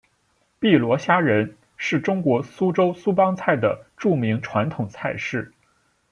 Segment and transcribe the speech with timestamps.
[0.57, 5.53] 碧螺虾仁是中国苏州苏帮菜的著名传统菜式。